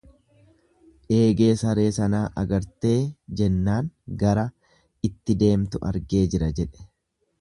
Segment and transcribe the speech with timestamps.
[1.17, 2.95] Eegee saree sanaa agartee?
[3.41, 3.91] Jennaan
[4.25, 4.47] gara
[5.11, 6.89] itti deemtu argee jiraa jedhe.